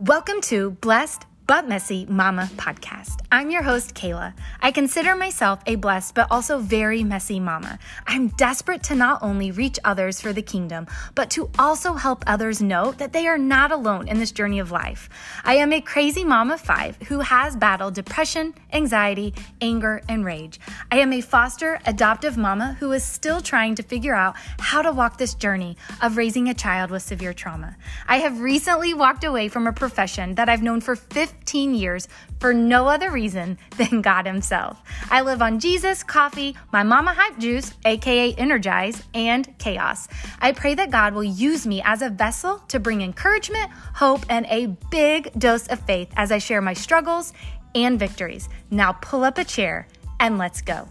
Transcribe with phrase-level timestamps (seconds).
[0.00, 3.19] Welcome to Blessed but Messy Mama podcast.
[3.32, 4.34] I'm your host, Kayla.
[4.60, 7.78] I consider myself a blessed but also very messy mama.
[8.04, 12.60] I'm desperate to not only reach others for the kingdom, but to also help others
[12.60, 15.08] know that they are not alone in this journey of life.
[15.44, 20.58] I am a crazy mom of five who has battled depression, anxiety, anger, and rage.
[20.90, 24.90] I am a foster adoptive mama who is still trying to figure out how to
[24.90, 27.76] walk this journey of raising a child with severe trauma.
[28.08, 32.06] I have recently walked away from a profession that I've known for 15 15 years
[32.38, 33.58] for no other reason than
[34.02, 34.80] God Himself.
[35.10, 40.08] I live on Jesus, coffee, my mama hype juice, aka Energize, and chaos.
[40.40, 44.46] I pray that God will use me as a vessel to bring encouragement, hope, and
[44.46, 47.32] a big dose of faith as I share my struggles
[47.74, 48.48] and victories.
[48.70, 49.86] Now pull up a chair
[50.18, 50.88] and let's go.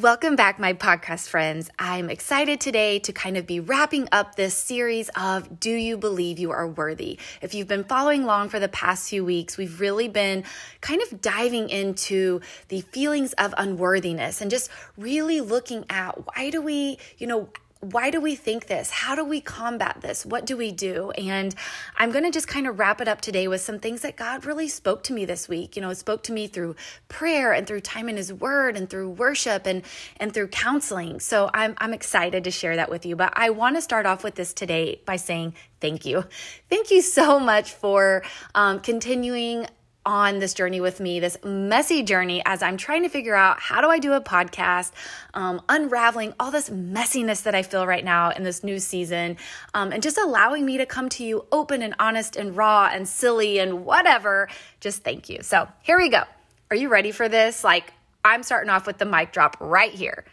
[0.00, 1.70] Welcome back, my podcast friends.
[1.76, 6.38] I'm excited today to kind of be wrapping up this series of Do You Believe
[6.38, 7.18] You Are Worthy?
[7.42, 10.44] If you've been following along for the past few weeks, we've really been
[10.80, 16.62] kind of diving into the feelings of unworthiness and just really looking at why do
[16.62, 17.48] we, you know,
[17.80, 18.90] why do we think this?
[18.90, 20.26] How do we combat this?
[20.26, 21.10] What do we do?
[21.12, 21.54] And
[21.96, 24.44] I'm going to just kind of wrap it up today with some things that God
[24.44, 25.76] really spoke to me this week.
[25.76, 26.74] You know, spoke to me through
[27.08, 29.82] prayer and through time in his word and through worship and
[30.16, 31.20] and through counseling.
[31.20, 33.14] So I'm I'm excited to share that with you.
[33.14, 36.24] But I want to start off with this today by saying thank you.
[36.68, 38.24] Thank you so much for
[38.56, 39.66] um, continuing
[40.08, 43.82] on this journey with me, this messy journey as I'm trying to figure out how
[43.82, 44.90] do I do a podcast,
[45.34, 49.36] um, unraveling all this messiness that I feel right now in this new season,
[49.74, 53.06] um, and just allowing me to come to you open and honest and raw and
[53.06, 54.48] silly and whatever.
[54.80, 55.42] Just thank you.
[55.42, 56.22] So here we go.
[56.70, 57.62] Are you ready for this?
[57.62, 57.92] Like,
[58.24, 60.24] I'm starting off with the mic drop right here.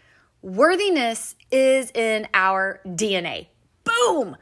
[0.41, 3.47] Worthiness is in our DNA.
[3.83, 4.37] Boom!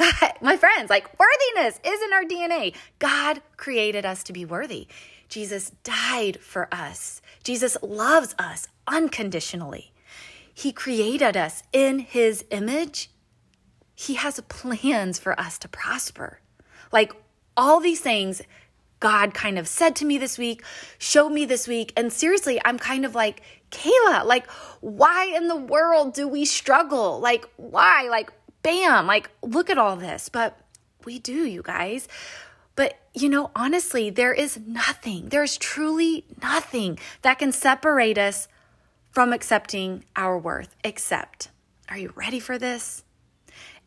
[0.00, 2.74] God, my friends, like worthiness is in our DNA.
[2.98, 4.88] God created us to be worthy.
[5.28, 7.20] Jesus died for us.
[7.44, 9.92] Jesus loves us unconditionally.
[10.54, 13.10] He created us in his image.
[13.94, 16.40] He has plans for us to prosper.
[16.90, 17.12] Like
[17.54, 18.40] all these things
[19.00, 20.62] God kind of said to me this week,
[20.98, 21.92] showed me this week.
[21.96, 24.46] And seriously, I'm kind of like, Kayla, like,
[24.80, 27.18] why in the world do we struggle?
[27.18, 28.08] Like, why?
[28.10, 28.30] Like,
[28.62, 30.28] bam, like, look at all this.
[30.28, 30.58] But
[31.04, 32.08] we do, you guys.
[32.76, 38.48] But, you know, honestly, there is nothing, there's truly nothing that can separate us
[39.10, 41.48] from accepting our worth, except,
[41.88, 43.02] are you ready for this?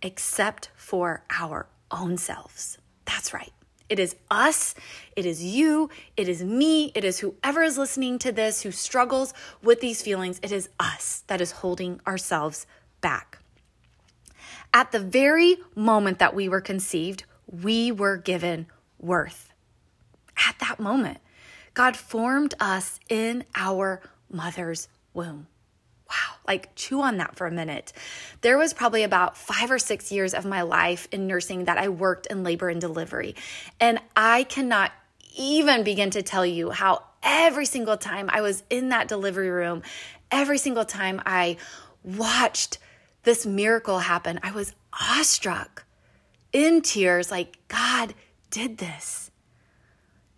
[0.02, 2.78] Except for our own selves.
[3.06, 3.54] That's right.
[3.90, 4.76] It is us,
[5.16, 9.34] it is you, it is me, it is whoever is listening to this who struggles
[9.62, 10.40] with these feelings.
[10.44, 12.66] It is us that is holding ourselves
[13.02, 13.40] back.
[14.74, 18.66] At the very moment that we were conceived, we were given
[18.98, 19.54] worth.
[20.36, 21.20] At that moment,
[21.76, 24.02] God formed us in our
[24.32, 25.48] mother's womb.
[26.10, 27.94] Wow, like chew on that for a minute.
[28.42, 31.90] There was probably about five or six years of my life in nursing that I
[31.90, 33.36] worked in labor and delivery.
[33.80, 34.92] And I cannot
[35.36, 39.82] even begin to tell you how every single time I was in that delivery room,
[40.32, 41.58] every single time I
[42.04, 42.80] watched
[43.24, 45.86] this miracle happened, I was awestruck
[46.52, 48.14] in tears like, God
[48.50, 49.32] did this.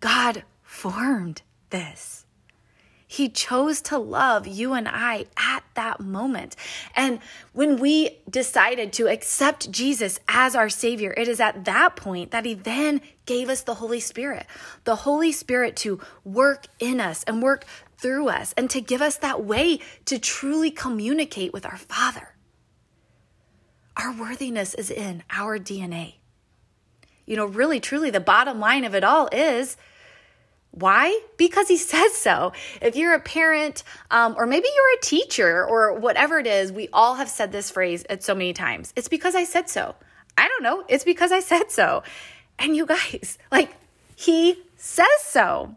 [0.00, 2.24] God formed this.
[3.08, 6.56] He chose to love you and I at that moment.
[6.94, 7.20] And
[7.52, 12.44] when we decided to accept Jesus as our Savior, it is at that point that
[12.44, 14.46] He then gave us the Holy Spirit,
[14.84, 17.64] the Holy Spirit to work in us and work
[17.96, 22.35] through us and to give us that way to truly communicate with our Father.
[23.96, 26.14] Our worthiness is in our DNA.
[27.24, 29.76] You know, really, truly, the bottom line of it all is
[30.70, 31.18] why?
[31.38, 32.52] Because he says so.
[32.80, 36.88] If you're a parent, um, or maybe you're a teacher, or whatever it is, we
[36.92, 38.92] all have said this phrase so many times.
[38.96, 39.94] It's because I said so.
[40.36, 40.84] I don't know.
[40.88, 42.02] It's because I said so.
[42.58, 43.74] And you guys, like,
[44.14, 45.74] he says so.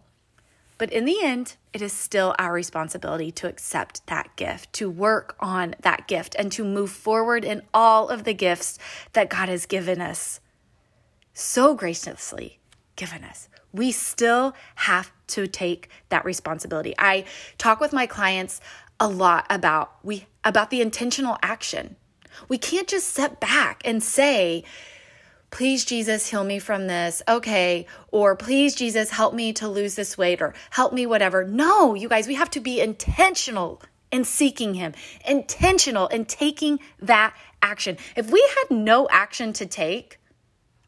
[0.80, 5.36] But in the end, it is still our responsibility to accept that gift, to work
[5.40, 8.80] on that gift, and to move forward in all of the gifts
[9.12, 10.40] that God has given us,
[11.34, 12.60] so graciously
[12.96, 13.50] given us.
[13.74, 16.96] We still have to take that responsibility.
[16.98, 17.26] I
[17.58, 18.62] talk with my clients
[19.02, 21.98] a lot about we about the intentional action.
[22.48, 24.64] We can't just sit back and say,
[25.52, 27.22] please Jesus heal me from this.
[27.28, 27.86] Okay.
[28.12, 31.44] Or please Jesus help me to lose this weight or help me whatever.
[31.44, 33.82] No, you guys, we have to be intentional
[34.12, 34.94] in seeking Him,
[35.26, 37.98] intentional in taking that action.
[38.16, 40.20] If we had no action to take,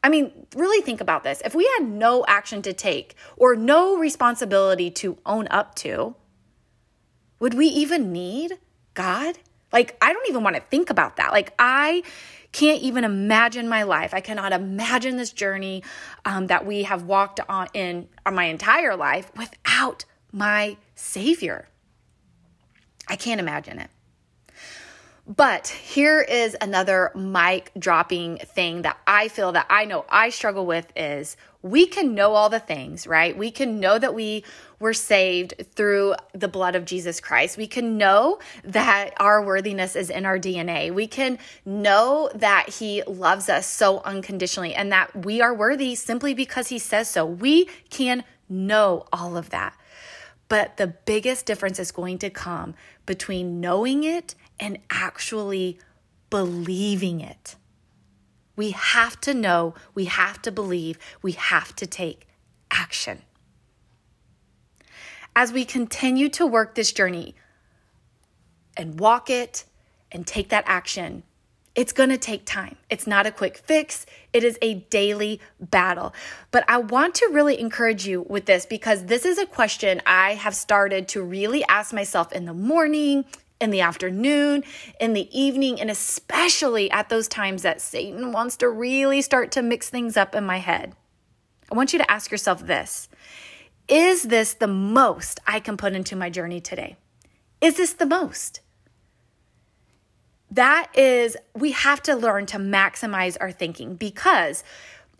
[0.02, 1.40] I mean, really think about this.
[1.44, 6.16] If we had no action to take or no responsibility to own up to,
[7.38, 8.58] would we even need
[8.94, 9.38] God?
[9.72, 11.32] Like, I don't even want to think about that.
[11.32, 12.02] Like, I
[12.52, 14.12] can't even imagine my life.
[14.12, 15.82] I cannot imagine this journey
[16.24, 21.68] um, that we have walked on in my entire life without my Savior.
[23.08, 23.90] I can't imagine it.
[25.26, 30.66] But here is another mic dropping thing that I feel that I know I struggle
[30.66, 33.38] with is we can know all the things, right?
[33.38, 34.44] We can know that we
[34.80, 37.56] were saved through the blood of Jesus Christ.
[37.56, 40.92] We can know that our worthiness is in our DNA.
[40.92, 46.34] We can know that He loves us so unconditionally and that we are worthy simply
[46.34, 47.24] because He says so.
[47.24, 49.76] We can know all of that.
[50.48, 52.74] But the biggest difference is going to come
[53.06, 55.78] between knowing it and actually
[56.30, 57.56] believing it.
[58.56, 62.26] We have to know, we have to believe, we have to take
[62.70, 63.22] action.
[65.34, 67.34] As we continue to work this journey
[68.76, 69.64] and walk it
[70.10, 71.22] and take that action,
[71.74, 72.76] it's going to take time.
[72.90, 74.04] It's not a quick fix.
[74.34, 76.12] It is a daily battle.
[76.50, 80.34] But I want to really encourage you with this because this is a question I
[80.34, 83.24] have started to really ask myself in the morning,
[83.62, 84.64] in the afternoon,
[85.00, 89.62] in the evening, and especially at those times that Satan wants to really start to
[89.62, 90.94] mix things up in my head.
[91.70, 93.08] I want you to ask yourself this
[93.88, 96.96] Is this the most I can put into my journey today?
[97.60, 98.60] Is this the most?
[100.50, 104.64] That is, we have to learn to maximize our thinking because,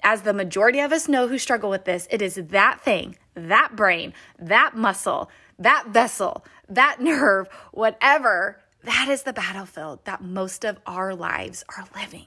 [0.03, 3.75] as the majority of us know who struggle with this, it is that thing, that
[3.75, 10.79] brain, that muscle, that vessel, that nerve, whatever, that is the battlefield that most of
[10.87, 12.27] our lives are living.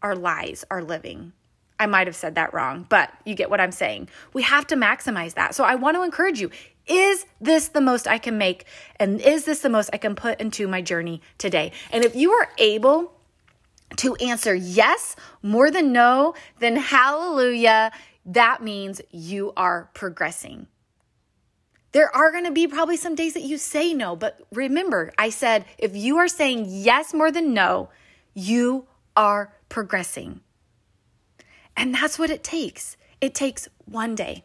[0.00, 1.32] Our lives are living.
[1.78, 4.08] I might have said that wrong, but you get what I'm saying.
[4.32, 5.54] We have to maximize that.
[5.54, 6.50] So I want to encourage you
[6.86, 8.64] is this the most I can make?
[8.96, 11.72] And is this the most I can put into my journey today?
[11.92, 13.12] And if you are able
[13.98, 17.92] to answer yes more than no, then hallelujah.
[18.26, 20.66] That means you are progressing.
[21.92, 25.28] There are going to be probably some days that you say no, but remember, I
[25.30, 27.90] said if you are saying yes more than no,
[28.34, 30.40] you are progressing.
[31.76, 32.96] And that's what it takes.
[33.20, 34.44] It takes one day,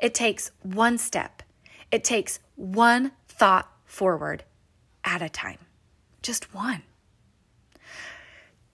[0.00, 1.42] it takes one step,
[1.90, 4.44] it takes one thought forward
[5.04, 5.58] at a time.
[6.22, 6.82] Just one.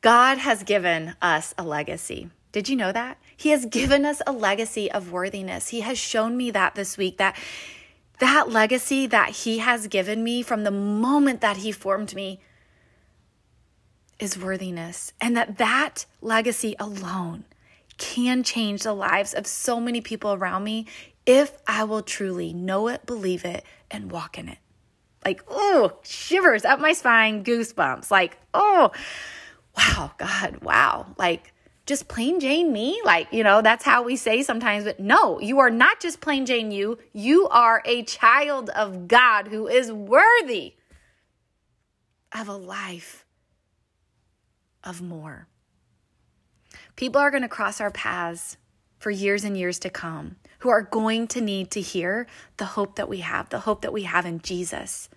[0.01, 2.31] God has given us a legacy.
[2.53, 3.19] Did you know that?
[3.37, 5.69] He has given us a legacy of worthiness.
[5.69, 7.37] He has shown me that this week that
[8.21, 12.41] that legacy that He has given me from the moment that He formed me
[14.19, 15.13] is worthiness.
[15.21, 17.45] And that that legacy alone
[17.99, 20.87] can change the lives of so many people around me
[21.27, 24.59] if I will truly know it, believe it, and walk in it.
[25.25, 28.11] Like, oh, shivers up my spine, goosebumps.
[28.11, 28.91] Like, oh,
[29.77, 31.15] wow, God, wow.
[31.19, 31.53] Like,
[31.91, 33.03] just plain Jane me?
[33.05, 36.47] Like, you know, that's how we say sometimes, but no, you are not just plain
[36.47, 36.99] Jane you.
[37.13, 40.75] You are a child of God who is worthy
[42.33, 43.27] of a life
[44.85, 45.49] of more.
[46.95, 48.57] People are going to cross our paths
[49.01, 52.95] for years and years to come who are going to need to hear the hope
[52.95, 55.09] that we have, the hope that we have in Jesus.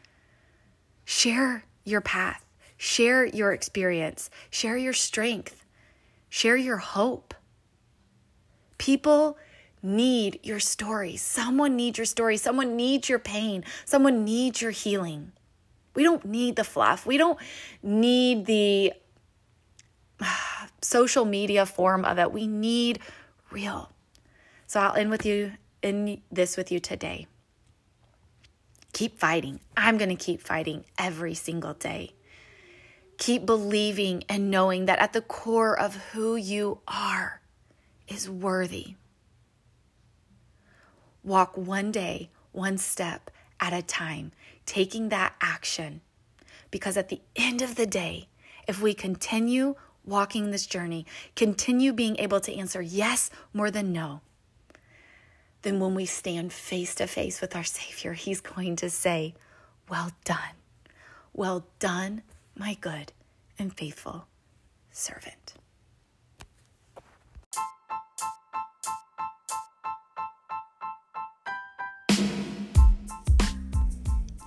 [1.05, 2.43] Share your path,
[2.77, 5.62] share your experience, share your strength.
[6.33, 7.35] Share your hope.
[8.79, 9.37] People
[9.83, 11.15] need your story.
[11.15, 12.37] Someone needs your story.
[12.37, 13.63] Someone needs your pain.
[13.85, 15.31] Someone needs your healing.
[15.93, 17.05] We don't need the fluff.
[17.05, 17.37] We don't
[17.83, 18.93] need the
[20.81, 22.31] social media form of it.
[22.31, 22.97] We need
[23.51, 23.91] real.
[24.65, 25.51] So I'll end with you
[25.83, 27.27] in this with you today.
[28.91, 29.59] Keep fighting.
[29.77, 32.15] I'm going to keep fighting every single day.
[33.17, 37.41] Keep believing and knowing that at the core of who you are
[38.08, 38.96] is worthy.
[41.24, 44.32] Walk one day, one step at a time,
[44.65, 46.01] taking that action.
[46.70, 48.27] Because at the end of the day,
[48.67, 51.05] if we continue walking this journey,
[51.36, 54.22] continue being able to answer yes more than no,
[55.62, 59.34] then when we stand face to face with our Savior, He's going to say,
[59.89, 60.38] Well done.
[61.34, 62.22] Well done,
[62.55, 63.12] my good
[63.57, 64.27] and faithful
[64.91, 65.53] servant.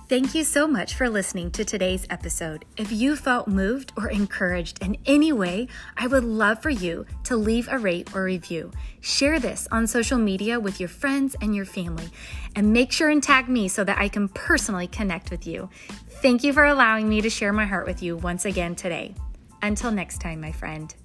[0.09, 2.63] Thank you so much for listening to today's episode.
[2.77, 7.35] If you felt moved or encouraged in any way, I would love for you to
[7.35, 8.71] leave a rate or review.
[9.01, 12.07] Share this on social media with your friends and your family,
[12.55, 15.69] and make sure and tag me so that I can personally connect with you.
[16.21, 19.13] Thank you for allowing me to share my heart with you once again today.
[19.61, 20.95] Until next time, my friend.